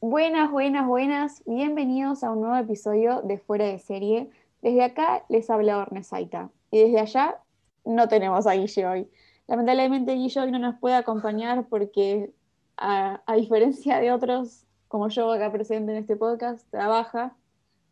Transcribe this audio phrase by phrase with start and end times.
[0.00, 1.42] Buenas, buenas, buenas.
[1.44, 4.30] Bienvenidos a un nuevo episodio de Fuera de Serie.
[4.62, 6.50] Desde acá les habla Ornesaita.
[6.70, 7.40] Y desde allá
[7.84, 9.10] no tenemos a Guille hoy.
[9.48, 12.32] Lamentablemente Guille hoy no nos puede acompañar porque,
[12.76, 17.36] a, diferencia de otros como yo acá presente en este podcast, trabaja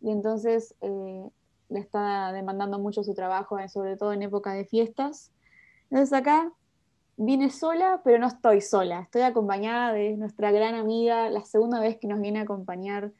[0.01, 1.29] y entonces eh,
[1.71, 5.33] le está demandando mucho su trabajo, eh, sobre todo en época de fiestas.
[5.91, 6.53] Entonces acá
[7.17, 9.01] vine sola, pero no estoy sola.
[9.01, 13.13] Estoy acompañada de nuestra gran amiga, la segunda vez que nos viene a acompañar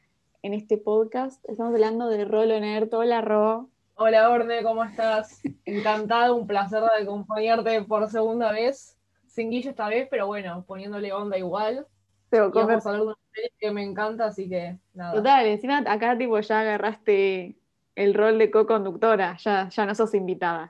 [0.43, 1.43] en este podcast.
[1.49, 2.93] Estamos hablando de Rolo Nerd.
[2.93, 3.69] Hola, Ro.
[3.95, 5.41] Hola, Orne, ¿cómo estás?
[5.65, 8.95] Encantado, un placer de acompañarte por segunda vez.
[9.25, 11.85] Sin Guille esta vez, pero bueno, poniéndole onda igual.
[12.29, 15.13] Pero vamos a hablar de una serie que me encanta, así que nada.
[15.13, 17.55] Total, encima acá tipo ya agarraste
[17.95, 20.69] el rol de co-conductora, ya, ya no sos invitada.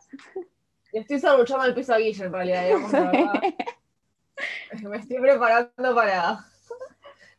[0.98, 2.92] Estoy saludando el piso a Guille en realidad, digamos,
[4.84, 6.40] Me estoy preparando para,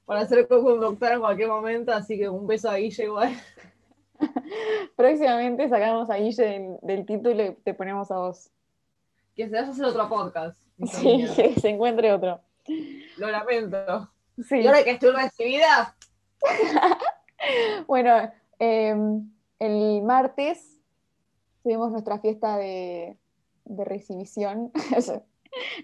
[0.04, 3.36] para ser co-conductora en cualquier momento, así que un beso a Guille igual.
[4.96, 8.50] Próximamente sacamos a Guille del, título y te ponemos a vos.
[9.34, 10.60] Que se vaya a hacer otro podcast.
[10.86, 12.40] Sí, que se encuentre otro.
[13.16, 14.10] Lo lamento.
[14.48, 14.60] Sí.
[14.60, 15.96] Y ahora que estoy recibida.
[17.88, 20.80] bueno, em, el martes
[21.62, 23.18] tuvimos nuestra fiesta de,
[23.68, 24.72] de recibición.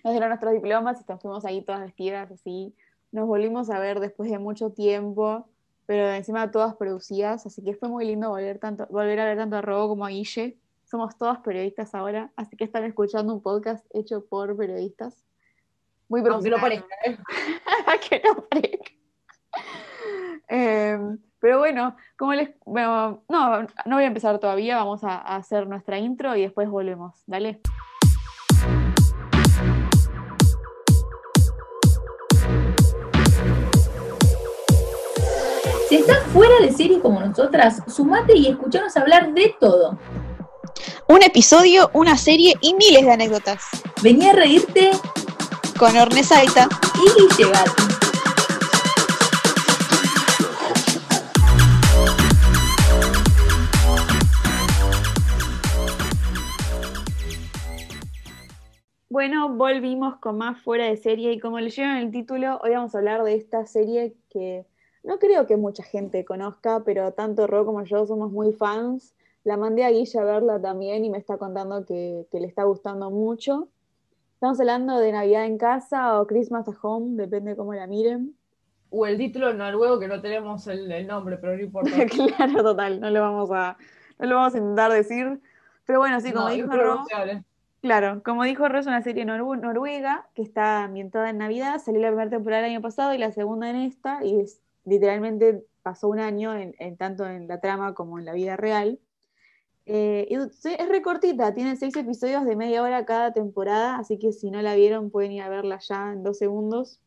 [0.05, 2.75] Nos dieron nuestros diplomas y fuimos ahí todas vestidas así.
[3.13, 5.49] Nos volvimos a ver después de mucho tiempo,
[5.87, 9.57] pero encima todas producidas, así que fue muy lindo volver, tanto, volver a ver tanto
[9.57, 10.59] a Robo como a Guille.
[10.85, 15.25] Somos todas periodistas ahora, así que están escuchando un podcast hecho por periodistas.
[16.09, 16.87] Muy Aunque no parezca,
[18.09, 18.93] que no parezca.
[20.48, 22.48] Em, pero bueno, como les.
[22.64, 27.23] Bueno, no, no voy a empezar todavía, vamos a hacer nuestra intro y después volvemos.
[27.27, 27.61] Dale.
[35.91, 39.98] Si estás fuera de serie como nosotras, sumate y escuchanos hablar de todo.
[41.08, 43.67] Un episodio, una serie y miles de anécdotas.
[44.02, 44.92] Vení a reírte
[45.79, 47.94] con Ornesaita y Guille
[59.14, 62.98] Bueno, volvimos con más fuera de serie y como leyeron el título, hoy vamos a
[62.98, 64.67] hablar de esta serie que
[65.05, 69.14] no creo que mucha gente conozca, pero tanto Ro como yo somos muy fans.
[69.45, 73.08] La mandé a Guilla a verla también y me está contando que, le está gustando
[73.13, 73.69] mucho.
[74.33, 78.35] Estamos hablando de Navidad en casa o Christmas at Home, depende cómo la miren.
[78.91, 81.91] O el título noruego que no tenemos el, nombre, pero no importa.
[82.36, 83.77] claro, total, no lo vamos a,
[84.19, 85.41] no lo vamos a intentar decir.
[85.86, 87.05] Pero bueno, sí, como dijo Ro,
[87.84, 91.83] Claro, como dijo Ro, es una serie noruega que está ambientada en Navidad.
[91.84, 95.67] Salió la primera temporada el año pasado y la segunda en esta, y es literalmente
[95.83, 98.98] pasó un año en, tanto en la trama como en la vida real.
[99.84, 104.62] Eh, es recortita, tiene seis episodios de media hora cada temporada, así que si no
[104.62, 107.02] la vieron pueden ir a verla ya en dos segundos.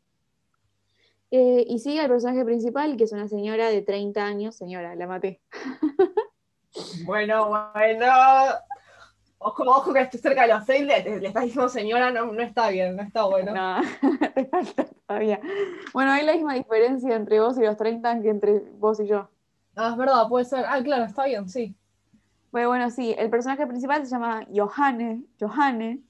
[1.32, 4.54] Eh, y sigue al personaje principal, que es una señora de 30 años.
[4.54, 5.40] Señora, la maté.
[7.04, 8.06] Bueno, bueno.
[9.40, 12.70] Ojo, ojo que estoy cerca de los seis, le, estás diciendo señora, no, no, está
[12.70, 13.54] bien, no está bueno.
[13.54, 13.80] No,
[14.34, 15.40] te falta todavía.
[15.92, 19.28] Bueno, hay la misma diferencia entre vos y los 30 que entre vos y yo.
[19.76, 20.64] Ah, es verdad, puede ser.
[20.66, 21.76] Ah, claro, está bien, sí.
[22.50, 26.00] Bueno, bueno, sí, el personaje principal se llama Johanne, Johanne.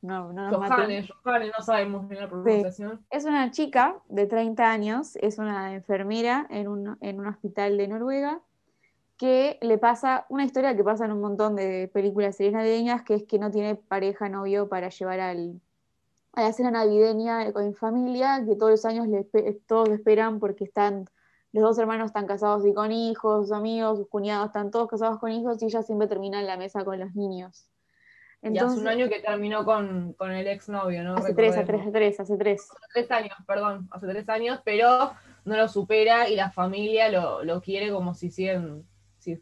[0.00, 3.04] No, no Johanne, Johanne, no sabemos bien la pronunciación.
[3.10, 7.86] Es una chica de 30 años, es una enfermera en un, en un hospital de
[7.86, 8.40] Noruega
[9.22, 13.14] que le pasa una historia que pasa en un montón de películas series navideñas, que
[13.14, 15.60] es que no tiene pareja, novio para llevar al,
[16.32, 19.22] a la cena navideña con familia, que todos los años le,
[19.64, 21.08] todos esperan porque están,
[21.52, 25.20] los dos hermanos están casados y con hijos, sus amigos, sus cuñados están todos casados
[25.20, 27.68] con hijos y ella siempre termina en la mesa con los niños.
[28.42, 31.14] Entonces, y hace un año que terminó con, con el exnovio, ¿no?
[31.14, 32.70] Hace tres, hace tres, hace tres, hace tres.
[32.72, 35.12] Hace tres años, perdón, hace tres años, pero
[35.44, 38.84] no lo supera y la familia lo, lo quiere como si siguen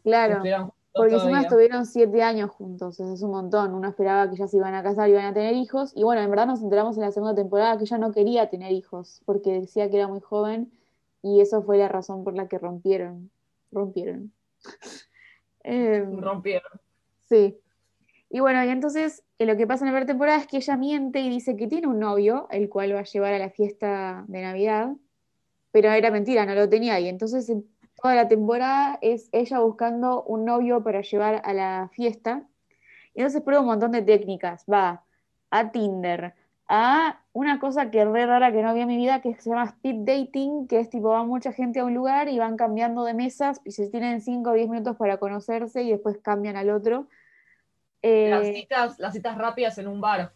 [0.03, 3.73] claro, porque encima estuvieron siete años juntos, eso es un montón.
[3.73, 5.93] Uno esperaba que ya se iban a casar y iban a tener hijos.
[5.95, 8.71] Y bueno, en verdad nos enteramos en la segunda temporada que ella no quería tener
[8.73, 10.71] hijos, porque decía que era muy joven
[11.21, 13.31] y eso fue la razón por la que rompieron.
[13.71, 14.31] Rompieron.
[15.63, 16.71] Em, rompieron.
[17.29, 17.59] Sí.
[18.31, 20.75] Y bueno, y entonces eh, lo que pasa en la primera temporada es que ella
[20.75, 24.25] miente y dice que tiene un novio, el cual va a llevar a la fiesta
[24.27, 24.95] de Navidad,
[25.71, 26.99] pero era mentira, no lo tenía.
[26.99, 27.51] Y entonces
[28.01, 32.43] toda la temporada es ella buscando un novio para llevar a la fiesta.
[33.13, 34.65] Y entonces prueba un montón de técnicas.
[34.71, 35.03] Va
[35.51, 36.33] a Tinder,
[36.67, 39.49] a una cosa que es re rara que no había en mi vida, que se
[39.49, 43.03] llama speed dating, que es tipo, va mucha gente a un lugar y van cambiando
[43.03, 46.69] de mesas y se tienen 5 o 10 minutos para conocerse y después cambian al
[46.69, 47.07] otro.
[48.01, 50.33] las, eh, citas, las citas rápidas en un bar.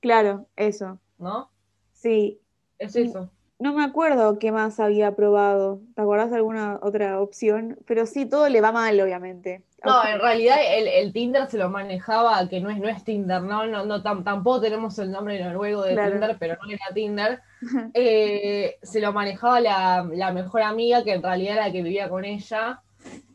[0.00, 0.98] Claro, eso.
[1.16, 1.50] ¿No?
[1.92, 2.40] Sí.
[2.78, 3.30] Es eso.
[3.60, 5.82] No me acuerdo qué más había probado.
[5.94, 7.78] ¿Te acordás de alguna otra opción?
[7.86, 9.64] Pero sí, todo le va mal, obviamente.
[9.84, 13.66] No, en realidad el, Tinder se lo manejaba, que no es, no es Tinder, ¿no?
[13.66, 17.40] no, no tampoco tenemos el nombre noruego de Tinder, pero no era Tinder.
[17.92, 22.24] Eh, se lo manejaba la, mejor amiga, que en realidad era la que vivía con
[22.24, 22.80] ella,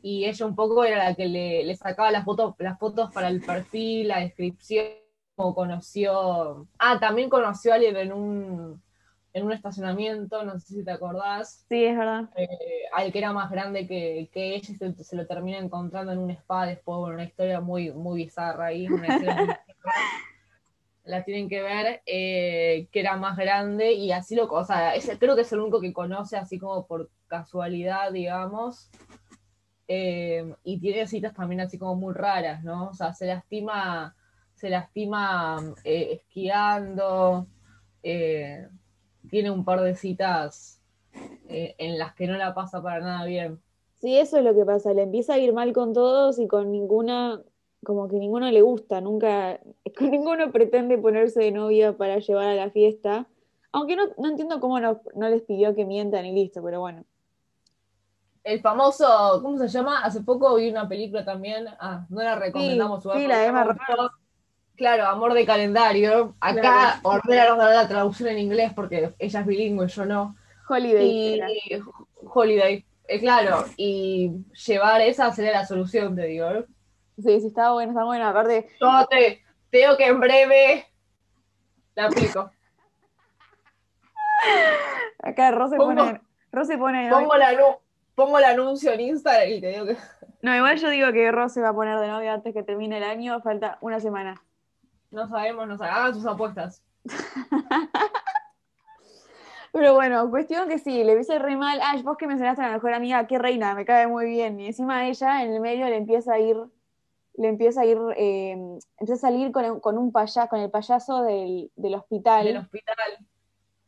[0.01, 3.41] y ella un poco era la que le, sacaba las fotos, las fotos para el
[3.41, 4.87] perfil, la descripción,
[5.35, 6.67] como conoció.
[6.79, 8.81] Ah, también conoció a alguien en un
[9.35, 11.65] en un estacionamiento, no sé si te acordás.
[11.67, 12.29] Sí, es verdad.
[12.37, 12.47] Eh,
[12.93, 16.31] al que era más grande que, que ella se, se, lo termina encontrando en un
[16.31, 18.87] spa después, bueno, una historia muy, muy bizarra ahí,
[21.03, 25.35] la tienen que ver, eh, que era más grande y así lo, o sea, creo
[25.35, 28.89] que es el único que conoce así como por casualidad, digamos,
[29.89, 32.87] eh, y tiene citas también así como muy raras, ¿no?
[32.87, 34.15] O sea, se lastima,
[34.53, 37.47] se lastima esquiando,
[39.29, 40.81] tiene un par de citas
[41.47, 43.59] eh, en las que no la pasa para nada bien.
[43.99, 46.71] Sí, eso es lo que pasa, le empieza a ir mal con todos y con
[46.71, 47.41] ninguna,
[47.83, 49.59] como que ninguno le gusta, nunca,
[49.97, 53.27] con ninguno pretende ponerse de novia para llevar a la fiesta,
[53.71, 57.03] aunque no, entiendo cómo no, les pidió que mientan y listo, pero bueno.
[58.43, 60.03] El famoso, ¿cómo se llama?
[60.03, 63.01] Hace poco vi una película también, ah, no la recomendamos.
[63.01, 63.63] Sí, sí la de Emma
[64.75, 66.35] Claro, amor de calendario.
[66.39, 67.55] Acá claro.
[67.57, 70.35] dar la traducción en inglés porque ella es bilingüe, yo no.
[70.67, 71.39] Holiday.
[72.23, 73.65] holiday, eh, claro.
[73.77, 74.31] Y
[74.67, 76.47] llevar esa sería la solución, te digo.
[77.17, 78.27] Sí, sí, está bueno, está bueno.
[78.27, 78.67] Aparte.
[78.81, 80.85] Yo te, digo que en breve
[81.95, 82.51] la aplico.
[85.23, 86.21] Acá Rose pone.
[86.51, 87.51] Rose pone pongo, la,
[88.13, 89.97] pongo el anuncio en Instagram y te digo que.
[90.41, 93.03] No, igual yo digo que Rose va a poner de novia antes que termine el
[93.03, 94.44] año, falta una semana.
[95.15, 95.97] No sabemos, no sabemos.
[95.97, 96.83] Hagan sus apuestas.
[99.71, 101.79] Pero bueno, cuestión que sí, le dice re mal.
[101.81, 104.59] Ah, vos que mencionaste a la mejor amiga, qué reina, me cae muy bien.
[104.59, 106.57] Y encima ella en el medio le empieza a ir,
[107.35, 108.51] le empieza a ir, eh,
[108.97, 112.45] empieza a salir con, con un payaso, con el payaso del, hospital.
[112.45, 112.95] Del hospital.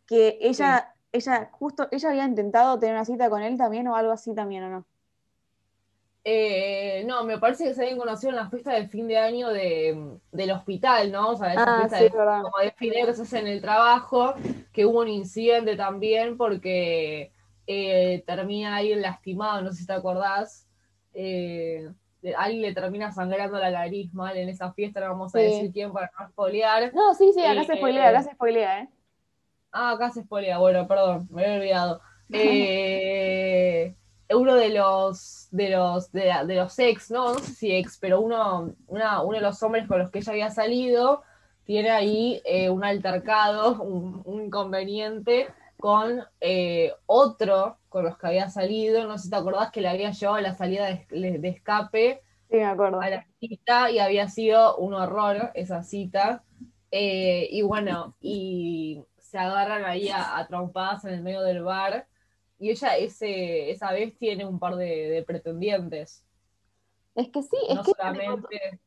[0.05, 4.13] Que ella, ella, justo, ella había intentado tener una cita con él también o algo
[4.13, 4.85] así también, ¿o no?
[6.29, 9.47] Eh, no, me parece que se habían conocido en la fiesta de fin de año
[9.47, 11.29] del hospital, ¿no?
[11.29, 13.47] O sea, esa ah, fiesta de, como de fin de año que se hace en
[13.47, 14.33] el trabajo,
[14.73, 17.31] que hubo un incidente también porque
[17.65, 20.67] eh, termina ahí lastimado, no sé si te acordás.
[21.13, 21.89] Eh,
[22.35, 25.93] alguien le termina sangrando la nariz mal en esa fiesta, no vamos a decir quién
[25.93, 26.93] para no spoilear.
[26.93, 28.89] No, sí, sí, acá se spoilea, acá se spoilea, ¿eh?
[29.71, 32.01] Ah, acá se spoilea, bueno, perdón, me había olvidado.
[32.29, 33.95] Eh,
[34.35, 38.73] uno de los de los de, los ex, no, no sé si ex, pero uno,
[38.87, 41.23] uno de los hombres con los que ella había salido
[41.63, 45.47] tiene ahí eh, un altercado, un, inconveniente
[45.79, 49.89] con eh, otro con los que había salido, no sé si te acordás que le
[49.89, 53.01] había llevado a la salida de, escape sí, me acuerdo.
[53.01, 56.43] a la cita y había sido un horror esa cita.
[56.89, 62.07] Eh, y bueno, y se agarran ahí a, a trompadas en el medio del bar
[62.59, 66.25] y ella ese, esa vez tiene un par de, pretendientes.
[67.15, 67.93] Es que sí, es que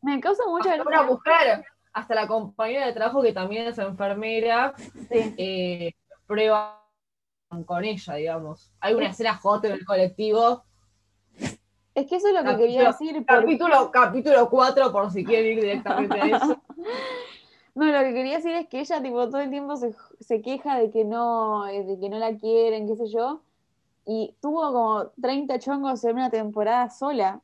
[0.03, 4.75] me, causa mucha hasta una mujer, hasta la compañera de trabajo que también es enfermera,
[5.11, 5.93] eh,
[6.27, 6.81] prueba
[7.67, 8.73] con ella, digamos.
[8.81, 10.63] Hay una escena hot en el colectivo.
[11.95, 13.25] Es que eso es lo que quería decir.
[13.27, 16.63] Capítulo, capítulo 4, por si quieren ir directamente a eso.
[17.73, 20.77] No, lo que quería decir es que ella tipo todo el tiempo se, se, queja
[20.77, 23.43] de que no, de que no la quieren, qué sé yo,
[24.13, 27.41] y tuvo como 30 chongos en una temporada sola.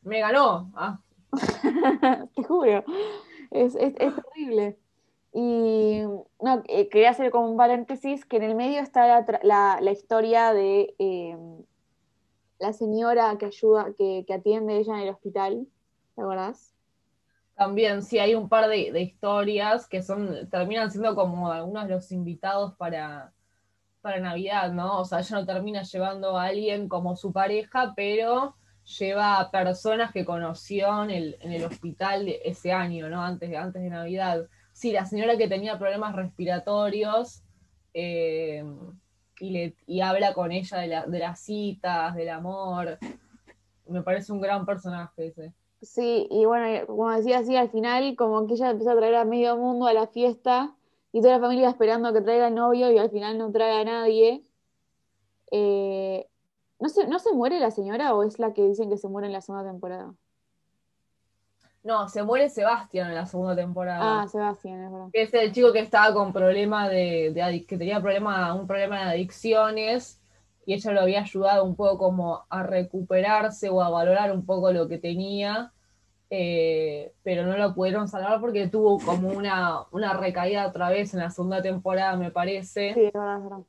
[0.00, 0.72] Me ganó.
[0.74, 0.98] Ah.
[2.34, 2.82] Te juro.
[3.50, 4.78] Es, es, terrible.
[5.34, 6.04] Y
[6.40, 10.54] no, eh, quería hacer como un paréntesis que en el medio está la, la, historia
[10.54, 11.62] de em,
[12.58, 15.66] la señora que ayuda, que, que, atiende ella en el hospital.
[16.14, 16.74] ¿Te acuerdas?
[17.56, 21.92] También, sí, hay un par de, de historias que son, terminan siendo como algunos de
[21.92, 23.34] los invitados para,
[24.00, 25.00] para Navidad, ¿no?
[25.00, 28.54] O sea, ella no termina llevando a alguien como su pareja, pero
[28.98, 33.22] lleva a personas que conoció en el, hospital ese año, ¿no?
[33.22, 34.46] Antes, antes de Navidad.
[34.72, 37.42] Sí, la señora que tenía problemas respiratorios
[37.92, 38.64] eh,
[39.40, 42.98] y, le, y habla con ella de, de las citas, del amor.
[43.86, 45.52] Me parece un gran personaje ese.
[45.80, 49.24] Sí, y bueno, como decía así, al final como que ella empezó a traer a
[49.24, 50.74] medio mundo a la fiesta
[51.12, 53.84] y toda la familia esperando que traiga el novio y al final no trae a
[53.84, 54.44] nadie.
[55.50, 56.26] Eh,
[56.78, 59.26] ¿no, se, ¿No se muere la señora o es la que dicen que se muere
[59.26, 60.14] en la segunda temporada?
[61.82, 64.22] No, se muere Sebastián en la segunda temporada.
[64.22, 65.08] Ah, Sebastián, es verdad.
[65.12, 69.10] Que es el chico que estaba con problema de, que tenía problema, un problema de
[69.12, 70.20] adicciones
[70.66, 74.70] y ella lo había ayudado un poco como a recuperarse o a valorar un poco
[74.70, 75.72] lo que tenía,
[76.30, 81.20] eh, pero no lo pudieron salvar porque tuvo como una, una recaída otra vez en
[81.20, 82.94] la segunda temporada, me parece.
[82.94, 83.60] Sí, verdad, es verdad.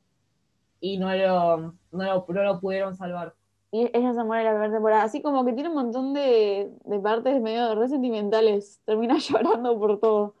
[0.80, 3.34] Y no lo, no lo pudieron salvar
[3.72, 5.02] y ella se muere la primera temporada.
[5.04, 6.70] Así como que tiene un montón de,
[7.02, 8.80] partes medio resentimentales.
[8.84, 10.34] Termina llorando por todo.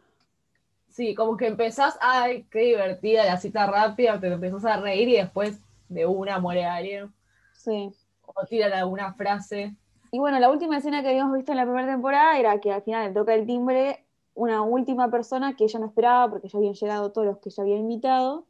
[0.88, 5.16] Sí, como que empezás, ay, qué divertida la cita rápida, te empezás a reír y
[5.16, 7.12] después de una muere alguien.
[7.52, 7.92] Sí.
[8.26, 9.76] O tiran alguna frase.
[10.12, 12.82] Y bueno, la última escena que habíamos visto en la primera temporada era que al
[12.82, 16.74] final le toca el timbre una última persona que ella no esperaba porque ya habían
[16.74, 18.46] llegado todos los que ella había invitado.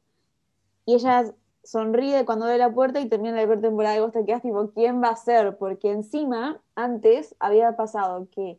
[0.87, 4.25] Y ella sonríe cuando ve la puerta y termina la primera temporada y vos te
[4.25, 5.59] quedas tipo, ¿quién va a ser?
[5.59, 8.59] Porque encima, antes había pasado que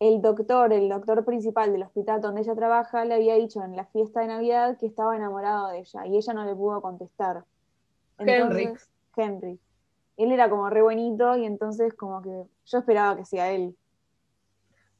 [0.00, 3.86] el doctor, el doctor principal del hospital donde ella trabaja, le había dicho en la
[3.86, 7.44] fiesta de Navidad que estaba enamorado de ella y ella no le pudo contestar.
[8.18, 8.74] Henry.
[9.16, 9.58] Henry.
[10.16, 13.76] Él era como re buenito y entonces como que yo esperaba que sea él.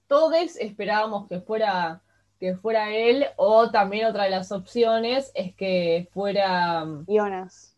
[0.07, 2.02] Todos esperábamos que fuera
[2.42, 7.76] que fuera él, o también otra de las opciones es que fuera mm, Jonas.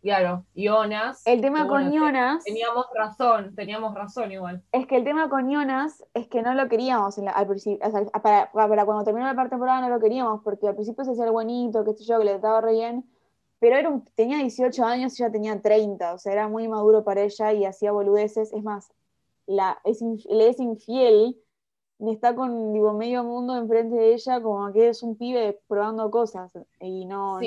[0.00, 1.26] Claro, Jonas.
[1.26, 2.42] El tema con Jonas.
[2.42, 4.62] Teníamos razón, teníamos razón igual.
[4.72, 7.86] Es que el tema con Jonas es que no lo queríamos al principio.
[8.22, 11.32] para, cuando terminó la parte temporada no lo queríamos, porque al principio se hacía el
[11.32, 13.04] bonito, que sé yo, que le trataba re bien.
[13.60, 17.22] Pero era tenía 18 años y ya tenía 30, o sea, era muy maduro para
[17.22, 18.52] ella y hacía boludeces.
[18.52, 18.92] Es más,
[19.46, 21.36] la, es, le es infiel
[21.98, 26.10] y está con digo, medio mundo enfrente de ella como que es un pibe probando
[26.10, 27.40] cosas y no,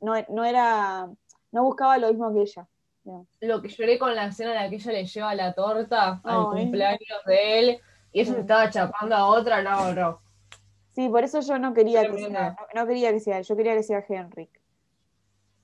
[0.00, 1.08] no, era,
[1.50, 2.66] no buscaba lo mismo que ella.
[3.40, 6.50] Lo que lloré con la escena en la que ella le lleva la torta al
[6.50, 7.80] cumpleaños de él
[8.12, 10.20] y ella se estaba chapando a otra, no, no.
[10.94, 13.82] Sí, por eso yo no quería que sea, no, quería que sea, yo quería que
[13.82, 14.50] sea Henrik.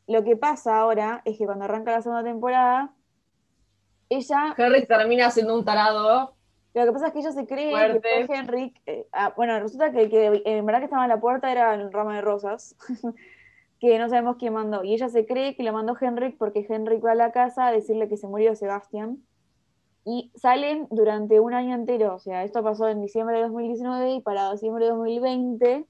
[0.06, 2.92] Lo que pasa ahora es que cuando arranca la segunda temporada,
[4.08, 4.54] ella.
[4.56, 6.34] Henrik termina siendo un tarado
[6.74, 8.80] lo que pasa es que ella se cree que fue Henrik.
[8.86, 11.92] Eh, ah, bueno, resulta que que en verdad que estaba en la puerta era el
[11.92, 12.76] ramo de rosas,
[13.78, 14.82] que no sabemos quién mandó.
[14.82, 17.72] Y ella se cree que lo mandó Henrik porque Henrik va a la casa a
[17.72, 19.22] decirle que se murió Sebastián.
[20.04, 22.14] Y salen durante un año entero.
[22.14, 25.86] O sea, esto pasó en diciembre de 2019 y para diciembre de 2020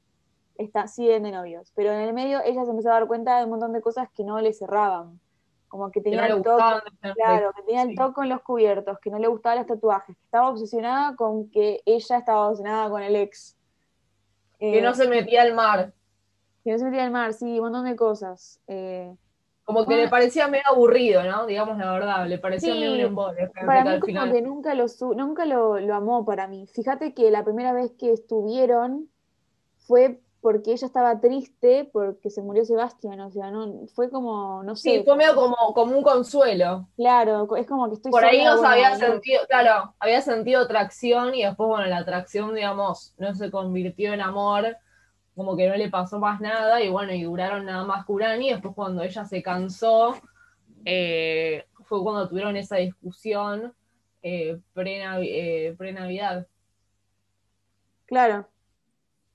[0.56, 1.72] está, siguen de novios.
[1.74, 4.08] Pero en el medio ella se empezó a dar cuenta de un montón de cosas
[4.14, 5.20] que no le cerraban
[5.72, 6.62] como que tenía el toque,
[7.14, 10.22] claro, que tenía el toque con los cubiertos, que no le gustaban los tatuajes, que
[10.24, 13.56] estaba obsesionada con que ella estaba obsesionada con el ex.
[14.58, 15.94] que no eh, se metía al mar.
[16.62, 18.60] Que no se metía al mar, sí, un montón de cosas.
[18.66, 19.16] Eh,
[19.64, 21.46] como que le parecía medio aburrido, ¿no?
[21.46, 23.50] Digamos la verdad, le parecía medio un embole.
[23.64, 24.84] Para mí como que nunca, lo,
[25.16, 26.66] nunca lo, lo amó para mí.
[26.66, 29.08] Fíjate que la primera vez que estuvieron
[29.78, 34.74] fue porque ella estaba triste porque se murió Sebastián, o sea, no fue como, no
[34.74, 34.90] sé.
[34.90, 36.88] Sí, fue medio como, como un consuelo.
[36.96, 41.44] Claro, es como que estoy Por ahí no había sentido, claro, había sentido atracción y
[41.44, 44.76] después, bueno, la atracción, digamos, no se convirtió en amor,
[45.36, 48.50] como que no le pasó más nada y bueno, y duraron nada más que y
[48.50, 50.16] después cuando ella se cansó,
[50.84, 53.72] eh, fue cuando tuvieron esa discusión
[54.24, 56.48] eh, eh, pre-Navidad.
[58.06, 58.51] claro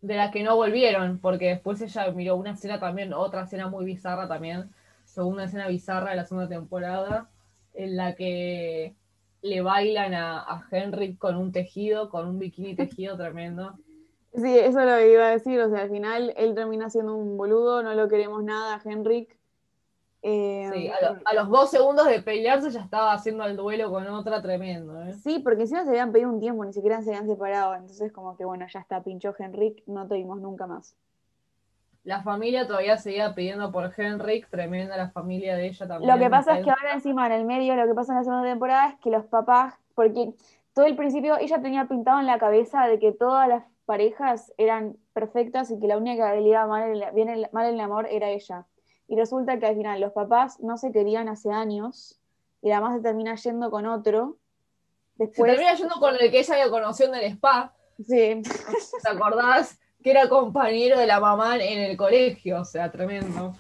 [0.02, 3.86] de la que no volvieron, porque después ella miró una escena también, otra escena muy
[3.86, 4.70] bizarra también,
[5.06, 7.30] segunda escena bizarra de la segunda temporada,
[7.74, 8.96] en la que
[9.42, 13.78] le bailan a, a Henry con un tejido, con un bikini tejido tremendo.
[14.34, 17.82] Sí, eso lo iba a decir, o sea, al final él termina siendo un boludo,
[17.82, 19.37] no lo queremos nada, Henrik,
[20.30, 20.92] eh, sí,
[21.24, 25.02] a, los dos segundos de pelearse ya estaba haciendo el duelo con otra tremendo.
[25.02, 25.14] ¿eh?
[25.14, 27.76] Sí, porque encima se habían pedido un tiempo, ni siquiera se habían separado.
[27.76, 30.98] Entonces, como que bueno, ya está, pinchó Henrik, no te vimos nunca más.
[32.04, 36.12] La familia todavía seguía pidiendo por Henrik, tremenda la familia de ella también.
[36.12, 38.24] Lo que pasa es que ahora encima en el medio, lo que pasa en la
[38.26, 40.34] segunda temporada es que los papás, porque
[40.74, 44.98] todo el principio ella tenía pintado en la cabeza de que todas las parejas eran
[45.14, 48.28] perfectas y que la única que le iba mal, bien, mal en el amor era
[48.30, 48.66] ella.
[49.08, 52.20] Y resulta que al final los papás no se querían hace años
[52.62, 54.38] y además se termina yendo con otro.
[55.16, 55.52] Después...
[55.52, 57.74] Se termina yendo con el que ella había conocido en el spa.
[57.98, 58.42] Sí.
[59.04, 59.80] ¿Te acordás?
[60.04, 63.54] Que era compañero de la mamá en el colegio, o sea, tremendo.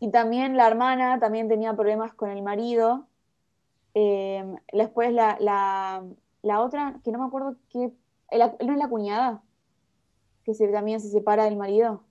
[0.00, 3.06] Y también la hermana también tenía problemas con el marido.
[3.94, 5.36] Eh, después la,
[6.42, 7.92] la, otra, que no me acuerdo qué,
[8.32, 9.42] ¿no es la cuñada?
[10.44, 12.02] Que se, también se separa del marido.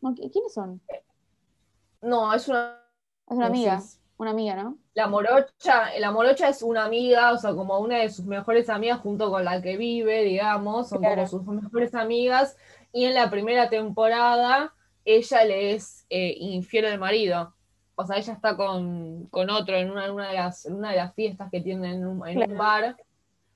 [0.00, 0.80] ¿Quiénes son?
[2.02, 2.76] No, es una...
[3.28, 3.80] Es una amiga,
[4.16, 4.76] una amiga, ¿no?
[4.94, 8.98] La morocha, la morocha es una amiga, o sea, como una de sus mejores amigas
[8.98, 12.56] junto con la que vive, digamos, son como sus mejores amigas,
[12.92, 17.54] y en la primera temporada ella le es eh, infiel al marido.
[17.94, 21.60] O sea, ella está con, otro en una, de las, una de las fiestas que
[21.60, 22.96] tienen en un, bar,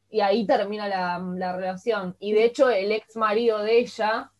[0.09, 2.17] y ahí termina la, la relación.
[2.21, 4.31] Y de hecho, el ex marido de ella,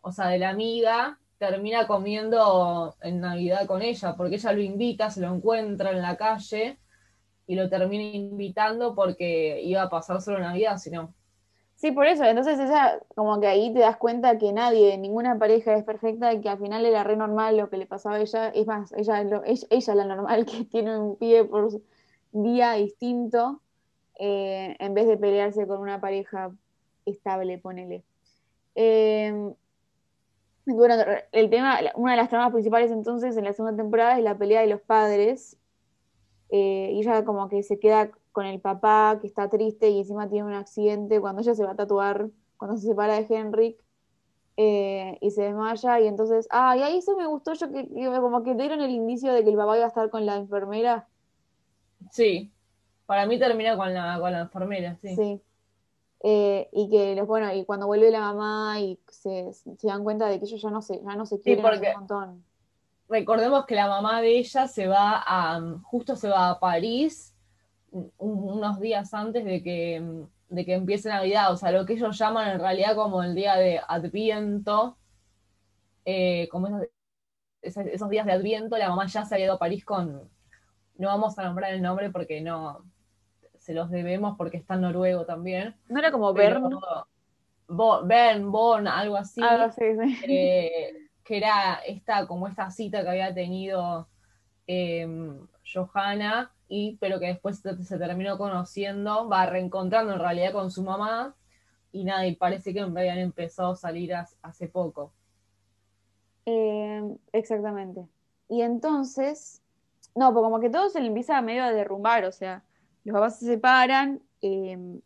[0.00, 5.10] o sea, de la amiga, termina comiendo en Navidad con ella, porque ella lo invita,
[5.10, 6.78] se lo encuentra en la calle
[7.46, 11.14] y lo termina invitando porque iba a pasar solo Navidad, si no.
[11.76, 15.74] Sí, por eso, entonces ella, como que ahí te das cuenta que nadie, ninguna pareja
[15.74, 18.48] es perfecta y que al final era re normal lo que le pasaba a ella,
[18.48, 21.68] es más, ella, ella, es la normal que tiene un pie por
[22.32, 23.60] día distinto,
[24.18, 26.50] eh, en vez de pelearse con una pareja
[27.04, 28.02] estable, ponele.
[28.74, 29.52] Eh,
[30.66, 30.94] bueno,
[31.32, 34.60] el tema, una de las tramas principales entonces en la segunda temporada es la pelea
[34.60, 35.56] de los padres.
[36.48, 40.28] Eh, y ella como que se queda con el papá que está triste y encima
[40.28, 43.78] tiene un accidente cuando ella se va a tatuar, cuando se separa de Henrik
[44.56, 46.00] eh, y se desmaya.
[46.00, 47.88] Y entonces, ah, y ahí eso me gustó yo que,
[48.20, 51.08] como que dieron el indicio de que el papá iba a estar con la enfermera.
[52.10, 52.52] Sí,
[53.06, 55.14] para mí termina con la, con la enfermera, sí.
[55.16, 55.40] Sí.
[56.28, 59.48] Eh, y que los, bueno, y cuando vuelve la mamá y se,
[59.84, 62.44] dan cuenta de que ellos ya no se, ya no se quieren un montón.
[63.08, 67.32] Recordemos que la mamá de ella se va a, justo se va a París
[68.18, 72.50] unos días antes de que, de que empiece Navidad, o sea, lo que ellos llaman
[72.50, 74.98] en realidad como el día de Adviento,
[76.04, 76.80] eh, como
[77.62, 80.28] esos, esos, días de Adviento, la mamá ya se ha ido a París con,
[80.96, 82.84] no vamos a nombrar el nombre porque no,
[83.66, 85.74] se los debemos porque está en noruego también.
[85.88, 86.70] ¿No era como Bern?
[88.04, 89.40] Bern, Bon, algo así.
[90.22, 90.92] Eh,
[91.24, 94.06] que era esta, como esta cita que había tenido
[94.68, 100.84] em, Johanna, y, pero que después se, terminó conociendo, va reencontrando en realidad con su
[100.84, 101.34] mamá,
[101.90, 105.12] y nada, y parece que habían empezado a salir hace poco.
[106.44, 108.06] Em, exactamente.
[108.48, 109.60] Y entonces,
[110.14, 112.62] no, porque como que todo se le empieza a medio a derrumbar, o sea,
[113.06, 115.00] los papás se separan, em,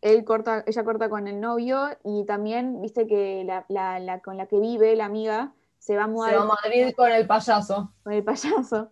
[0.00, 4.58] él corta, ella corta con el novio y también, viste que la, con la que
[4.58, 6.30] vive, la amiga, se va a mudar.
[6.30, 7.92] Se va a Madrid con el payaso.
[8.02, 8.90] Con el payaso.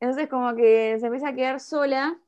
[0.00, 2.18] Entonces como que se empieza a quedar sola.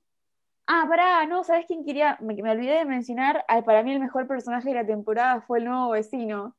[0.67, 2.19] Ah, pará, no, ¿sabes quién quería?
[2.21, 5.91] Me, olvidé de mencionar, para mí el mejor personaje de la temporada fue el nuevo
[5.91, 6.55] vecino.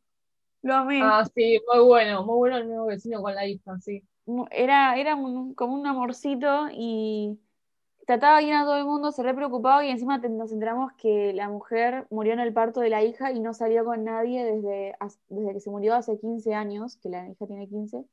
[0.63, 1.01] Lo amé.
[1.03, 4.03] Ah, sí, muy bueno, muy bueno el nuevo vecino con la hija, sí.
[4.49, 7.37] Era, era como un amorcito y
[8.07, 11.49] trataba bien a todo el mundo, se re preocupaba y encima nos enteramos que la
[11.49, 14.95] mujer murió en el parto de la hija y no salió con nadie desde,
[15.27, 18.05] desde que se murió hace 15 años, que la hija tiene 15.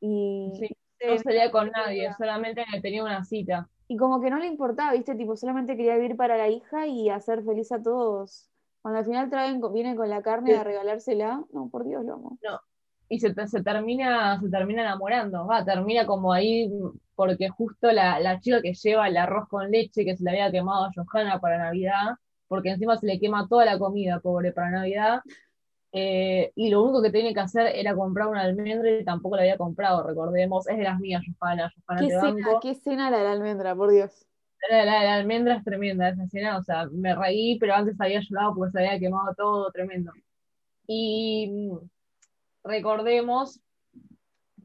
[0.00, 0.74] Y sí,
[1.06, 3.68] no salía con nadie, solamente tenía una cita.
[3.88, 5.14] Y como que no le importaba, ¿viste?
[5.14, 8.48] Tipo, solamente quería vivir para la hija y hacer feliz a todos.
[8.80, 12.38] Cuando al final traen, viene con la carne a regalársela, no, por Dios, lo amo.
[12.42, 12.58] No,
[13.10, 16.72] y se, se, termina, se termina enamorando, va, termina como ahí
[17.20, 20.86] porque justo la, chica que lleva el arroz con leche que se le había quemado
[20.86, 22.14] a Johanna para Navidad,
[22.48, 25.20] porque encima se le quema toda la comida, pobre, para Navidad,
[25.92, 29.42] eh, y lo único que tiene que hacer era comprar una almendra y tampoco la
[29.42, 33.24] había comprado, recordemos, es de las mías, Johanna, Johanna ¿Qué, cena, ¿Qué cena la de
[33.24, 34.26] la almendra, por Dios?
[34.70, 38.20] La, la, la, almendra es tremenda, esa cena, o sea, me reí, pero antes había
[38.20, 40.10] llorado porque se había quemado todo, tremendo.
[40.86, 41.68] Y
[42.64, 43.60] recordemos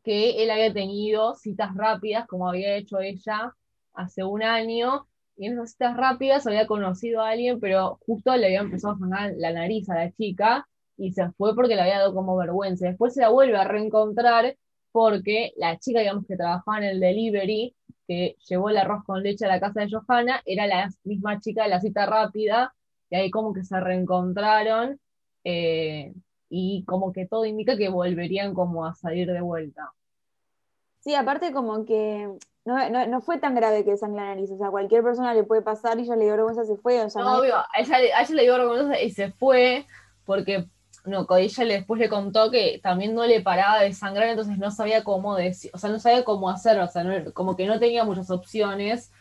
[0.05, 3.53] que él había tenido citas rápidas, como había hecho ella
[3.93, 8.45] hace un año, y en esas citas rápidas había conocido a alguien, pero justo le
[8.45, 11.99] había empezado a sonar la nariz a la chica, y se fue porque le había
[11.99, 12.87] dado como vergüenza.
[12.87, 14.55] Después se la vuelve a reencontrar
[14.91, 17.75] porque la chica, digamos, que trabajaba en el delivery,
[18.07, 21.63] que llevó el arroz con leche a la casa de Johanna, era la misma chica
[21.63, 22.73] de la cita rápida,
[23.09, 24.99] y ahí como que se reencontraron.
[25.43, 26.13] Eh,
[26.55, 29.91] y como que todo indica que volverían como a salir de vuelta.
[31.01, 32.29] Sí, aparte como que
[32.63, 35.99] no, fue tan grave que sangre la nariz, o sea, cualquier persona le puede pasar
[35.99, 37.97] y ella le dio vergüenza se fue, o sea, no, obvio, a ella,
[38.29, 39.85] le dio vergüenza y se fue
[40.23, 40.65] porque
[41.03, 45.03] no, ella después le contó que también no le paraba de sangrar, entonces no sabía
[45.03, 48.31] cómo decir, o sea, no sabía cómo hacerlo, o sea, como que no tenía muchas
[48.31, 49.11] opciones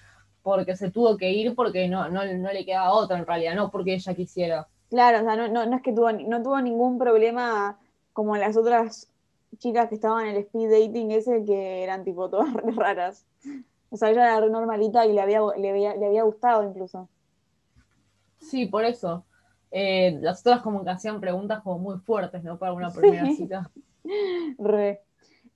[0.40, 3.72] porque se tuvo que ir porque no, no, no le quedaba otra en realidad, no
[3.72, 4.68] porque ella quisiera.
[4.90, 7.78] Claro, o sea, no, no, es que tuvo, no tuvo ningún problema
[8.12, 9.08] como las otras
[9.58, 13.24] chicas que estaban en el speed dating ese que eran tipo todas raras.
[13.90, 17.08] O sea, ella era normalita y le había, le había, gustado incluso.
[18.40, 19.24] Sí, por eso.
[19.70, 22.58] Eh, las otras como que hacían preguntas como muy fuertes, ¿no?
[22.58, 23.70] Para una primera cita.
[24.58, 25.00] Re.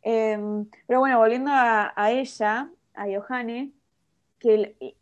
[0.03, 3.73] Em, pero bueno, volviendo a, ella, a Johanne,
[4.39, 4.97] que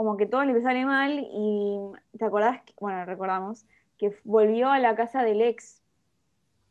[0.00, 1.78] como que todo le sale mal y
[2.16, 3.66] te acordás, bueno, recordamos,
[3.98, 5.82] que volvió a la casa del ex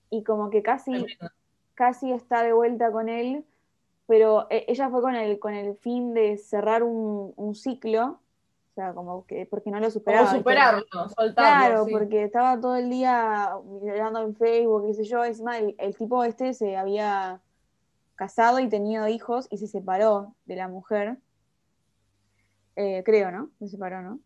[0.10, 1.06] y como que casi,
[1.76, 3.46] casi está de vuelta con él,
[4.08, 8.20] pero e, ella fue con el, con el fin de cerrar un, ciclo,
[8.72, 10.26] o sea, como que porque no lo superaba.
[10.26, 11.34] Como superarlo, soltarlo.
[11.36, 15.96] Claro, porque estaba todo el día mirando en Facebook, qué sé yo, encima el, el
[15.96, 17.42] tipo este se había
[18.16, 21.20] casado y tenido hijos y se separó de la mujer.
[22.82, 23.52] Eh, creo, ¿no?
[23.60, 24.22] Se separó, ¿no?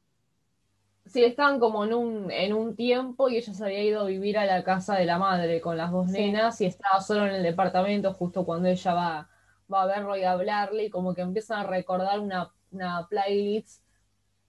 [1.07, 4.37] Sí, estaban como en un, en un tiempo y ella se había ido a vivir
[4.37, 7.41] a la casa de la madre con las dos nenas y estaba solo en el
[7.41, 9.29] departamento justo cuando ella va,
[9.73, 13.81] va a verlo y a hablarle y como que empiezan a recordar una, una playlist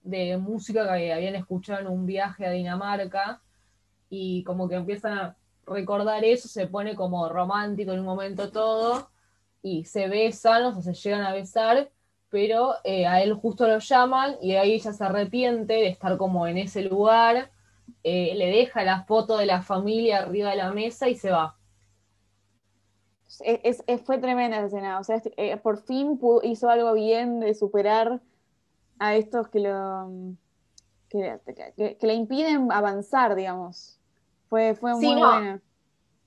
[0.03, 3.41] de música que habían escuchado en un viaje a Dinamarca
[4.07, 9.09] y como que empiezan a recordar eso, se pone como romántico en un momento todo
[9.63, 11.89] y se besan, o sea, se llegan a besar,
[12.29, 16.47] pero eh, a él justo lo llaman y ahí ella se arrepiente de estar como
[16.47, 17.51] en ese lugar,
[18.03, 21.57] eh, le deja la foto de la familia arriba de la mesa y se va.
[23.41, 28.21] Es, fue tremenda esa escena, o sea, eh, por fin hizo algo bien de superar
[28.97, 30.35] a estos que lo
[31.09, 33.99] que, le impiden avanzar, digamos.
[34.47, 35.61] Fue, fue muy buena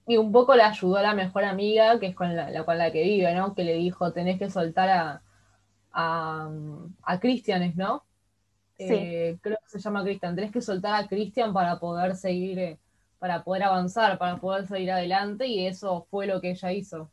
[0.08, 2.90] y un poco le ayudó a la mejor amiga, que es con la, con la
[2.90, 3.54] que vive, ¿no?
[3.54, 5.22] Que le dijo, tenés que soltar a,
[5.98, 6.48] a,
[7.02, 8.04] a Cristian, ¿no?
[8.78, 8.86] Sí.
[8.88, 10.36] Eh, creo que se llama Cristian.
[10.36, 12.78] Tenés que soltar a Cristian para poder seguir, eh,
[13.18, 17.10] para poder avanzar, para poder seguir adelante, y eso fue lo que ella hizo.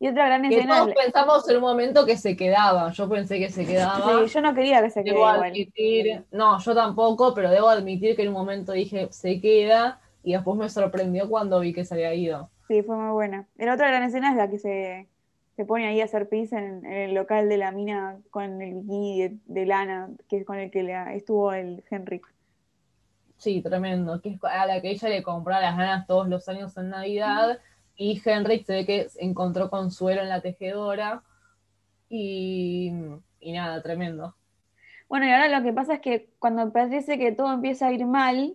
[0.00, 0.78] Y otra gran escena.
[0.78, 2.90] Todos pensamos en un momento que se quedaba.
[2.90, 4.26] Yo pensé que se quedaba.
[4.26, 5.52] Sí, yo no quería que se quedara.
[6.32, 10.56] no, yo tampoco, pero debo admitir que en un momento dije, se queda y después
[10.56, 12.50] me sorprendió cuando vi que se había ido.
[12.66, 13.46] Sí, fue muy buena.
[13.56, 15.08] La otra gran escena es la que se,
[15.66, 19.66] pone ahí a hacer pis en, el local de la mina con el bikini de,
[19.66, 20.80] lana, que es con el que
[21.14, 22.26] estuvo el Henrik.
[23.36, 24.20] Sí, tremendo.
[24.20, 27.58] Que es a la que ella le compró las ganas todos los años en Navidad.
[27.96, 31.22] Y Henrik se ve que encontró consuelo en la tejedora.
[32.08, 32.92] Y,
[33.40, 34.34] y nada, tremendo.
[35.08, 38.06] Bueno, y ahora lo que pasa es que cuando parece que todo empieza a ir
[38.06, 38.54] mal,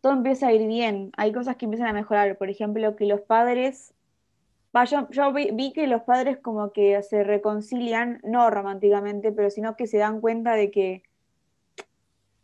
[0.00, 1.10] todo empieza a ir bien.
[1.16, 2.38] Hay cosas que empiezan a mejorar.
[2.38, 3.94] Por ejemplo, que los padres.
[5.10, 9.98] Yo, vi, que los padres como que se reconcilian, no románticamente, pero sino que se
[9.98, 11.02] dan cuenta de que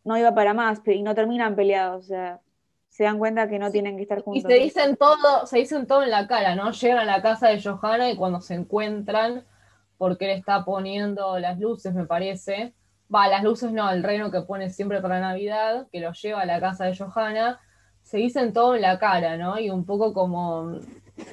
[0.05, 2.05] no iba para más y no terminan peleados.
[2.05, 2.41] O sea,
[2.89, 4.51] se dan cuenta que no tienen que estar juntos.
[4.51, 6.71] Y se dicen todo, se dicen todo en la cara, ¿no?
[6.73, 9.45] Llegan a la casa de Johanna y cuando se encuentran,
[9.99, 12.75] porque él está poniendo las luces, me parece,
[13.15, 16.47] va, las luces no, el reno que pone siempre para Navidad, que lo lleva a
[16.47, 17.61] la casa de Johanna,
[18.03, 19.59] se dicen todo en la cara, ¿no?
[19.59, 20.81] Y un poco como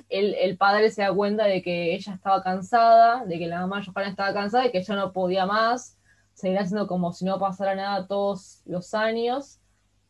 [0.10, 4.10] el, padre se da cuenta de que ella estaba cansada, de que la mamá Johanna
[4.10, 5.98] estaba cansada, y que ella no podía más,
[6.34, 9.60] seguir haciendo como si no pasara nada todos los años.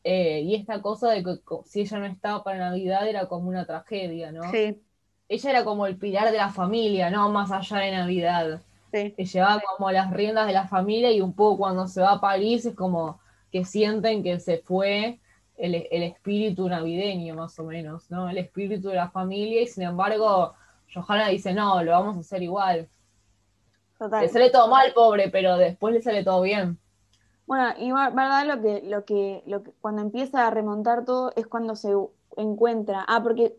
[0.04, 3.66] Eh, y esta cosa de que si ella no estaba para Navidad era como una
[3.66, 4.50] tragedia, ¿no?
[4.52, 4.82] Sí.
[5.30, 7.30] Ella era como el pilar de la familia, ¿no?
[7.30, 8.62] Más allá de Navidad
[8.94, 12.22] que llevaba como las riendas de la familia y un poco cuando se va a
[12.22, 13.20] París es como
[13.52, 15.20] que sienten que se fue
[15.58, 18.30] el, espíritu navideño más o menos, ¿no?
[18.30, 20.54] El espíritu de la familia y sin embargo
[20.94, 22.88] Johanna dice, no, lo vamos a hacer igual.
[23.98, 24.22] Total.
[24.22, 26.78] Le sale todo mal, pobre, pero después le sale todo bien.
[27.46, 31.48] Bueno, y verdad lo que, lo que, lo que cuando empieza a remontar todo es
[31.48, 31.94] cuando se
[32.38, 33.06] encuentra.
[33.08, 33.56] Ah, porque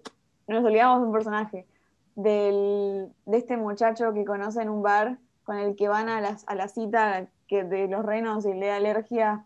[0.47, 1.67] nos olvidamos de un personaje.
[2.15, 6.45] Del, de este muchacho que conoce en un bar, con el que van a, las,
[6.49, 9.45] a la cita que de los renos y le da alergia.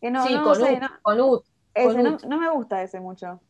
[0.00, 1.42] Que no, sí, no, con, sé, no,
[1.74, 3.40] ese, no, me gusta ese mucho.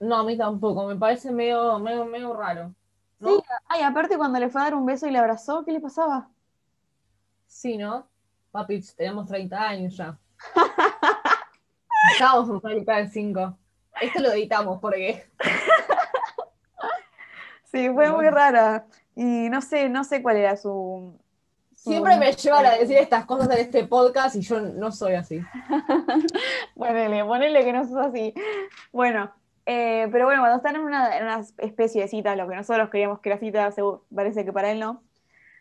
[0.00, 2.74] No, a mí tampoco, me parece medio, medio, medio raro.
[3.20, 5.80] Sí, ay, aparte cuando le fue a dar un beso y le abrazó, ¿qué le
[5.80, 6.28] pasaba?
[7.46, 8.06] Sí, ¿no?
[8.52, 10.16] Papi, tenemos 30 años ya.
[12.12, 13.58] Estamos en fábrica de 5.
[14.00, 15.28] Esto lo editamos porque.
[17.64, 18.86] sí, fue muy rara.
[19.16, 21.18] Y no sé, no sé cuál era su.
[21.78, 25.40] Siempre me llevan a decir estas cosas en este podcast y yo no soy así.
[26.74, 28.34] ponele, ponele que no sos así.
[28.92, 29.30] Bueno,
[29.64, 33.30] eh, pero bueno, cuando están en una, especie de cita, lo que nosotros queríamos que
[33.30, 33.70] la cita,
[34.14, 35.02] parece que para él no,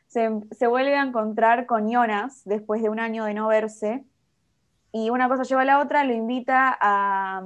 [0.07, 0.27] se,
[0.67, 4.03] vuelve a encontrar con Jonas después de un año de no verse.
[4.91, 7.43] Y una cosa lleva a la otra, lo invita a.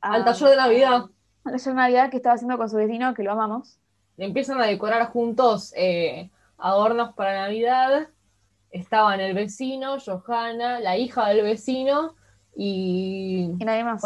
[0.00, 1.04] al taller de Navidad.
[1.44, 3.78] Al taller de Navidad que estaba haciendo con su vecino, que lo amamos
[4.24, 6.30] empiezan a decorar juntos eh,
[6.60, 8.08] adornos para Navidad.
[8.70, 12.14] Estaban el vecino, Johanna, la hija del vecino
[12.54, 13.56] y.
[13.58, 14.02] Y nadie más.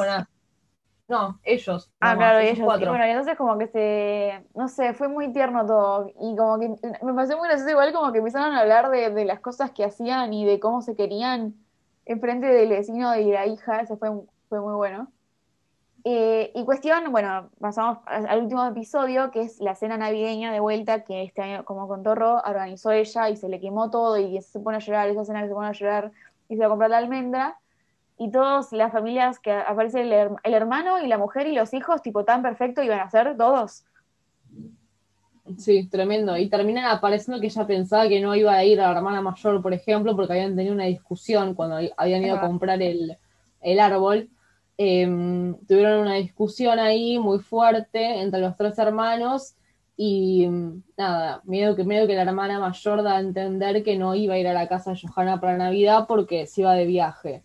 [1.07, 1.93] No, ellos.
[2.01, 2.59] Ah, claro, ellos.
[2.59, 6.09] Y bueno, y entonces como que se, no sé, fue muy tierno todo.
[6.09, 6.69] Y como que
[7.03, 9.85] me pareció muy gracioso, igual como que empezaron a hablar de, de las cosas que
[9.85, 11.55] hacían y de cómo se querían
[12.07, 14.11] enfrente del vecino y la hija, eso fue,
[14.49, 15.13] fue muy bueno.
[16.07, 21.03] Eh, y cuestión, bueno, pasamos al último episodio, que es la cena navideña de vuelta,
[21.03, 24.61] que este año, como contó Ro, organizó ella y se le quemó todo y se
[24.61, 26.13] pone a llorar, esa cena que se pone a llorar
[26.51, 27.59] y se va a comprar la almendra.
[28.19, 32.03] Y todas las familias que aparece el, el, hermano y la mujer y los hijos,
[32.03, 33.85] tipo tan perfecto, iban a ser todos.
[35.57, 36.37] Sí, tremendo.
[36.37, 39.63] Y terminan apareciendo que ella pensaba que no iba a ir a la hermana mayor,
[39.63, 43.17] por ejemplo, porque habían tenido una discusión cuando habían ido a comprar el,
[43.63, 44.29] el árbol
[44.77, 49.55] Em, tuvieron una discusión ahí muy fuerte entre los tres hermanos
[49.97, 50.49] y
[50.97, 54.39] nada, miedo que, miedo que la hermana mayor da a entender que no iba a
[54.39, 57.45] ir a la casa de Johanna para Navidad porque se iba de viaje.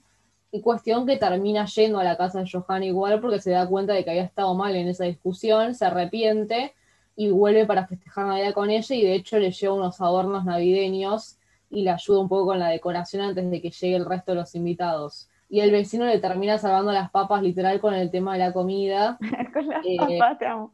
[0.52, 3.94] Y cuestión que termina yendo a la casa de Johanna igual porque se da cuenta
[3.94, 6.74] de que había estado mal en esa discusión, se arrepiente
[7.15, 11.38] y vuelve para festejar Navidad con ella y de hecho le lleva unos adornos navideños
[11.70, 14.38] y le ayuda un poco con la decoración antes de que llegue el resto de
[14.38, 18.39] los invitados y el vecino le termina salvando las papas literal con el tema de
[18.39, 19.17] la comida.
[19.53, 20.73] con las eh, papas, te amo.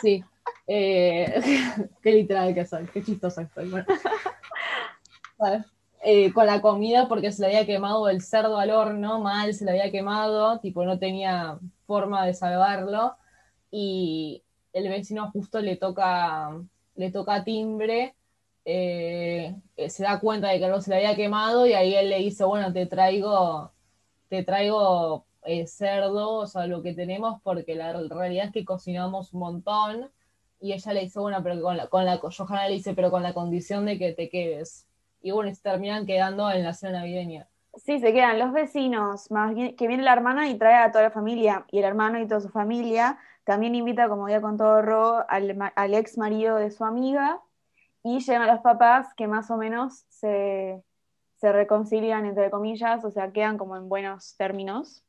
[0.00, 0.24] Sí.
[0.68, 1.34] Eh,
[2.02, 3.70] qué literal que soy, qué chistoso estoy.
[6.04, 9.64] Eh, con la comida porque se le había quemado el cerdo al horno, mal se
[9.64, 13.16] le había quemado, tipo no tenía forma de salvarlo
[13.70, 14.42] y
[14.72, 16.50] el vecino justo le toca,
[16.96, 18.14] le toca timbre
[18.64, 19.56] eh,
[19.88, 22.44] se da cuenta de que algo se le había quemado y ahí él le dice,
[22.44, 23.71] bueno, te traigo,
[24.32, 29.34] te traigo eh, cerdo, o sea, lo que tenemos, porque la realidad es que cocinamos
[29.34, 30.10] un montón.
[30.58, 33.22] Y ella le dice, bueno, pero con la, con la, Johanna le dice, pero con
[33.22, 34.88] la condición de que te quedes.
[35.20, 37.46] Y bueno, se terminan quedando en la cena navideña.
[37.74, 41.04] Sí, se quedan los vecinos, más bien, que viene la hermana y trae a toda
[41.04, 43.18] la familia, y el hermano y toda su familia.
[43.44, 47.42] También invita, como ya contó Ro, al, al ex marido de su amiga,
[48.02, 50.82] y llegan los papás que más o menos se,
[51.50, 55.02] reconcilian, entre comillas, o sea, quedan como en buenos términos.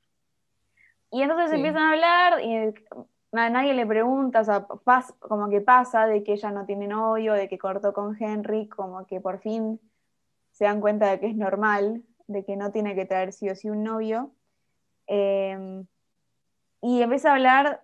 [1.12, 2.74] Y entonces empiezan a hablar y
[3.32, 4.66] nadie le pregunta, o sea,
[5.20, 9.06] como que pasa de que ella no tiene novio, de que cortó con Henry, como
[9.06, 9.80] que por fin
[10.52, 13.56] se dan cuenta de que es normal, de que no tiene que traer sí o
[13.56, 14.32] sí un novio.
[15.06, 15.86] Em,
[16.82, 17.84] y empieza a hablar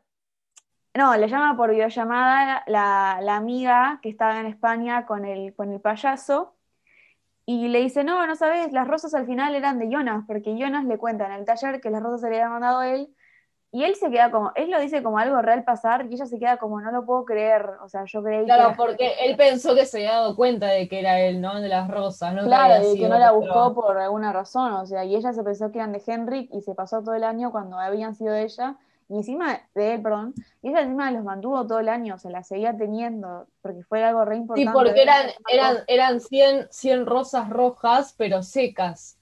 [0.95, 5.71] no, le llama por videollamada la, la, amiga que estaba en España con el, con
[5.71, 6.55] el payaso
[7.51, 10.85] y le dice, no, no sabes, las rosas al final eran de Jonas, porque Jonas
[10.85, 13.09] le cuenta en el taller que las rosas se le habían mandado a él
[13.71, 16.37] y él se queda como, él lo dice como algo real pasar y ella se
[16.37, 19.87] queda como, no lo puedo creer, o sea, yo creí claro, porque él pensó que
[19.87, 21.59] se había dado cuenta de que era él, ¿no?
[21.59, 22.43] De las rosas, ¿no?
[22.43, 25.71] Claro, y que no la buscó por alguna razón, o sea, y ella se pensó
[25.71, 28.77] que eran de Henrik y se pasó todo el año cuando habían sido de ella
[29.09, 32.47] y encima de él, perdón, y ella encima los mantuvo todo el año, se las
[32.47, 34.69] seguía teniendo, porque fue algo re importante.
[34.69, 39.17] Sí, porque eran, eran, eran 100, 100 rosas rojas, pero secas.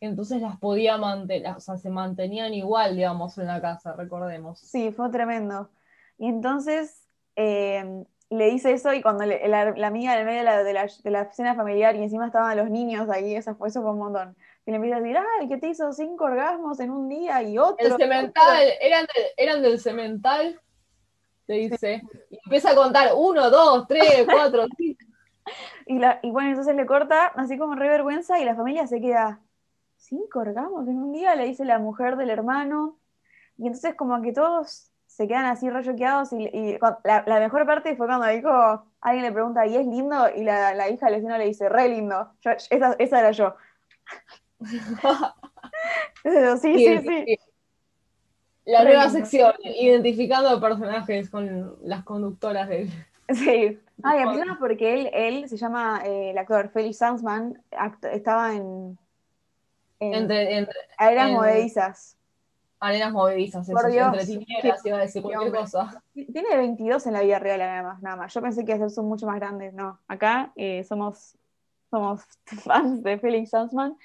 [0.00, 4.58] Entonces las podía mantener, o sea, se mantenían igual, digamos, en la casa, recordemos.
[4.58, 5.70] Sí, fue tremendo.
[6.18, 10.72] Y entonces eh, le dice eso y cuando la, amiga en medio de la, de,
[10.74, 13.92] la, de la cena familiar y encima estaban los niños ahí, eso fue, eso fue
[13.92, 17.08] un montón y le empieza a decir, ay, que te hizo cinco orgasmos en un
[17.08, 17.84] día y otro.
[17.84, 20.60] El cemental, eran, eran del cemental,
[21.46, 22.02] te dice.
[22.30, 25.04] Y empieza a contar uno, dos, tres, cuatro, cinco.
[25.86, 29.00] Y, la, y bueno, entonces le corta así como re vergüenza y la familia se
[29.00, 29.40] queda,
[29.96, 32.98] cinco orgasmos en un día, le dice la mujer del hermano.
[33.58, 38.06] Y entonces como que todos se quedan así rolloqueados y, y la, mejor parte fue
[38.06, 38.50] cuando dijo,
[39.00, 40.28] alguien le pregunta, ¿y es lindo?
[40.34, 42.32] Y la, la hija del vecino le dice, re lindo.
[42.70, 43.56] esa, esa era yo.
[46.60, 47.38] sí, sí, sí,
[48.64, 52.88] La nueva sección, identificando personajes con las conductoras de...
[53.28, 53.78] Sí.
[54.02, 57.62] Ah, y porque él, él se llama, eh, el actor Felix Sandsman,
[58.12, 58.98] estaba en...
[60.00, 62.16] entre, Arenas Movedizas.
[62.82, 66.02] Arenas Movedizas, Por Dios, entre tinieblas, iba a decir cualquier cosa.
[66.14, 68.34] Tiene 22 en la vida real, nada más, nada más.
[68.34, 70.00] Yo pensé que son mucho más grandes, no.
[70.08, 71.36] Acá eh, somos,
[71.90, 72.22] somos
[72.64, 73.96] fans de Felix Sandsman.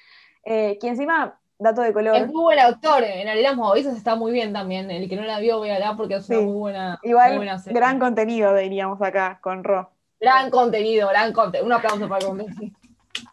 [0.50, 2.16] Eh, que encima, dato de color.
[2.16, 4.90] Es muy buen actor, en Arenas Movedizas está muy bien también.
[4.90, 7.78] El que no la vio, véala porque es una muy buena, Igual, buena serie.
[7.78, 9.92] gran contenido, diríamos acá, con Ro.
[10.22, 11.66] Gran contenido, gran contenido.
[11.66, 12.78] Un aplauso para el contenido.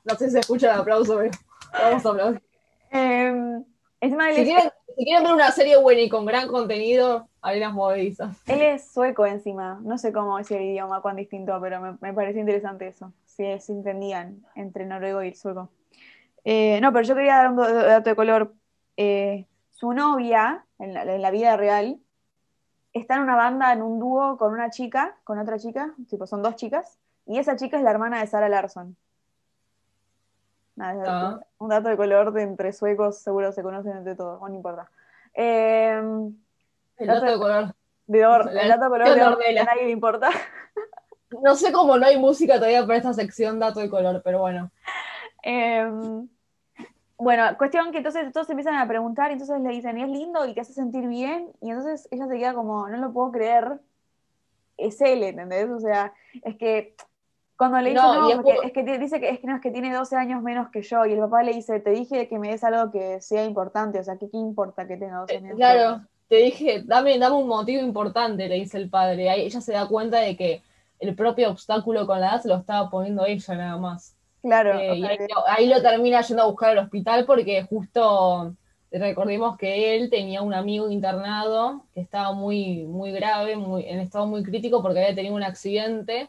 [0.05, 1.31] No sé si se escucha el aplauso, pero
[1.72, 2.42] vamos a aplaudir.
[4.00, 8.37] Si, quieren, si quieren ver una serie buena y con gran contenido, Arenas Movedizas.
[8.48, 12.12] Él es sueco encima, no sé cómo es el idioma, cuán distinto, pero me, me
[12.12, 13.12] pareció interesante eso.
[13.24, 15.68] Si se entendían entre noruego y el sueco.
[16.44, 18.54] Eh, no, pero yo quería dar un dato de color.
[18.96, 21.98] Eh, su novia, en la, vida real,
[22.92, 26.42] está en una banda, en un dúo con una chica, con otra chica, tipo, son
[26.42, 28.96] dos chicas, y esa chica es la hermana de Sara Larson.
[30.76, 31.40] Nada, ah.
[31.59, 34.90] Un dato de color de entre suecos, seguro se conocen entre todos, no importa.
[35.33, 36.35] Em,
[36.96, 37.74] el dato de color.
[38.07, 40.30] De el dato de color de, a nadie le importa.
[41.42, 44.70] No sé cómo no hay música todavía para esta sección dato de color, pero bueno.
[45.42, 46.28] Em,
[47.16, 50.46] bueno, cuestión que entonces todos se empiezan a preguntar y entonces le dicen, es lindo
[50.46, 53.81] y te hace sentir bien, y entonces ella se queda como, no lo puedo creer,
[54.77, 55.68] es él, ¿entendés?
[55.70, 56.96] O sea, es que
[57.57, 58.29] cuando le dice, no,
[58.62, 61.07] es, que dice que es que no, es que tiene 12 años menos que yo,
[61.07, 64.05] y el papá le dice, te dije que me des algo que sea importante, o
[64.05, 65.57] sea, ¿qué, qué importa que tenga 12 años?
[65.57, 69.31] Claro, te dije, dame, dame un motivo importante, le dice el padre.
[69.31, 70.62] Ahí ella se da cuenta de que
[70.98, 74.13] el propio obstáculo con la edad se lo estaba poniendo ella nada más.
[74.44, 74.78] Claro.
[74.78, 75.04] Eh, y
[75.46, 78.54] ahí, lo termina yendo a buscar al hospital porque justo
[78.92, 84.26] recordemos que él tenía un amigo internado que estaba muy, muy grave, muy, en estado
[84.26, 86.28] muy crítico porque había tenido un accidente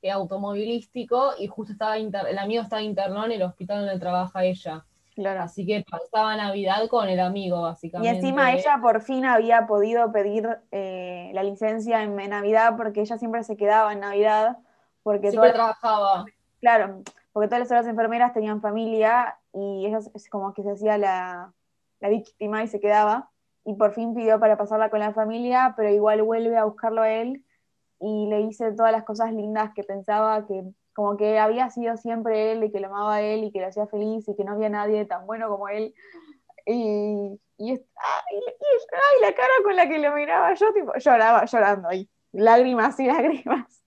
[0.00, 4.86] eh, automovilístico y justo estaba el amigo estaba internado en el hospital donde trabaja ella.
[5.14, 5.42] Claro.
[5.42, 8.10] Así que pasaba Navidad con el amigo, básicamente.
[8.10, 13.18] Y encima ella por fin había podido pedir eh, la licencia en Navidad porque ella
[13.18, 14.56] siempre se quedaba en Navidad.
[15.02, 16.24] Porque siempre trabajaba.
[16.60, 20.98] Claro, porque todas las otras enfermeras tenían familia y ella es como que se hacía
[20.98, 21.52] la,
[22.00, 23.30] la víctima y se quedaba.
[23.64, 27.10] Y por fin pidió para pasarla con la familia, pero igual vuelve a buscarlo a
[27.10, 27.44] él
[28.00, 30.64] y le dice todas las cosas lindas que pensaba que
[30.94, 33.68] como que había sido siempre él y que lo amaba a él y que lo
[33.68, 35.94] hacía feliz y que no había nadie tan bueno como él.
[36.66, 37.72] Y, y,
[39.20, 43.82] la cara con la que lo miraba yo, tipo, lloraba, llorando ahí, lágrimas y lágrimas.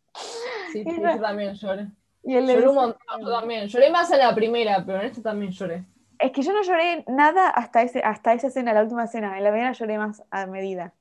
[0.71, 1.87] Sí, yo también lloré.
[2.23, 3.67] Y él lloré un montón, yo también.
[3.67, 5.83] Lloré más en la primera, pero en esta también lloré.
[6.19, 9.37] Es que yo no lloré nada hasta, ese, hasta esa escena, la última escena.
[9.37, 10.93] En la primera lloré más a medida.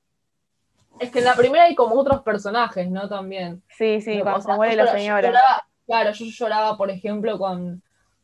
[0.98, 3.08] Es que en la primera hay como otros personajes, ¿no?
[3.08, 3.62] También.
[3.68, 5.32] Sí, sí, cuando se muere la señora.
[5.86, 7.82] Claro, yo lloraba, por ejemplo, con,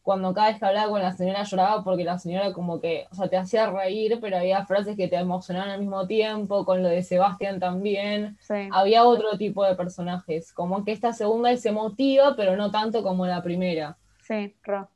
[0.08, 3.14] cuando cada vez que hablaba con la señora lloraba porque la señora como que, o
[3.14, 6.88] sea, te hacía reír, pero había frases que te emocionaban al mismo tiempo, con lo
[6.88, 8.38] de Sebastián también.
[8.72, 13.26] Había otro tipo de personajes, como que esta segunda es emotiva, pero no tanto como
[13.26, 13.98] la primera.
[14.22, 14.88] Sí, Ro.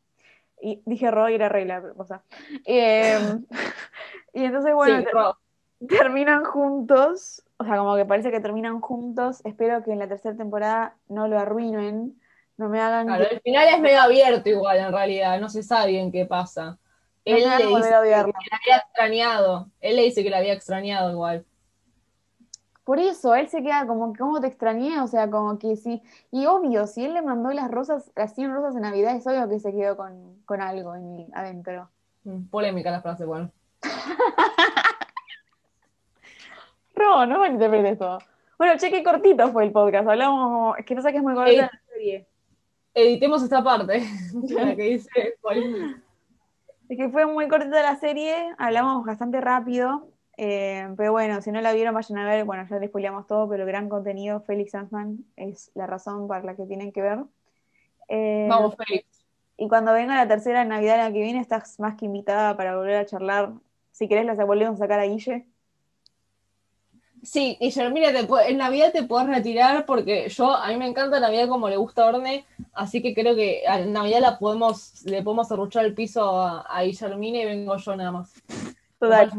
[0.63, 2.23] Y dije Ro y era Rey la cosa.
[2.65, 3.45] Em,
[4.33, 5.37] y entonces, bueno,
[5.91, 9.43] terminan juntos, o sea, como que parece que terminan juntos.
[9.45, 12.19] Espero que en la tercera temporada no lo arruinen
[12.57, 13.07] no me hagan.
[13.07, 16.79] Claro, el final es medio abierto igual en realidad, no se sabe bien qué pasa.
[17.25, 18.27] Él le dice que la había
[18.79, 19.69] extrañado.
[19.81, 21.45] Él le dice que la había extrañado igual.
[22.85, 25.01] Por eso, él se queda como, ¿cómo te extrañé?
[25.01, 26.03] O sea, como que sí.
[26.33, 29.49] Y obvio, si él le mandó las rosas, las 100 rosas de Navidad, es obvio
[29.49, 31.91] que se quedó con, algo en, adentro.
[32.25, 33.53] Mm, polémica la frase, bueno.
[36.97, 38.19] no, no malinterpretes todo.
[38.59, 40.09] Bueno, cheque cortito fue el podcast.
[40.09, 42.27] Hablamos, es que no sé qué es muy corta la serie
[42.95, 44.03] editemos esta parte,
[44.51, 45.11] la que dice
[46.89, 51.61] Es que fue muy cortita la serie, hablamos bastante rápido, eh, pero bueno, si no
[51.61, 55.25] la vieron, vayan a ver, bueno, ya les spoileamos todo, pero gran contenido, Félix Ansman
[55.37, 57.19] es la razón para la que tienen que ver.
[58.09, 59.25] Eh, Vamos, Félix.
[59.57, 62.97] Y cuando venga la tercera Navidad la que viene, estás más que invitada para volver
[62.97, 63.53] a charlar.
[63.93, 65.47] Si querés, las volvemos a sacar a Guille.
[67.23, 71.49] Sí, y Germina, en Navidad te puedes retirar porque yo, a mí me encanta Navidad
[71.49, 75.51] como le gusta a Orne, así que creo que en Navidad la podemos, le podemos
[75.53, 78.33] arruchar el piso a, a Guillermina y vengo yo nada más.
[78.99, 79.31] Total.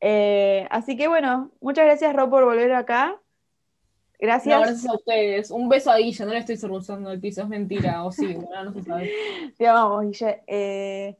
[0.00, 3.20] Eh, así que bueno, muchas gracias Ro por volver acá.
[4.18, 4.58] Gracias.
[4.58, 5.50] gracias a ustedes.
[5.50, 8.64] Un beso a Guille, no le estoy arruchando el piso, es mentira, o sí, no,
[8.64, 9.10] no se sabe.
[9.58, 10.42] Te amamos, Guille.
[10.46, 11.16] Eh,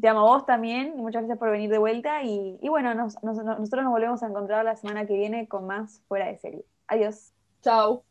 [0.00, 2.22] te amo a vos también, y muchas gracias por venir de vuelta.
[2.22, 6.38] Y, bueno, nosotros nos volvemos a encontrar la semana que viene con más fuera de
[6.38, 6.64] serie.
[6.88, 7.32] Adiós.
[7.62, 8.04] Chao.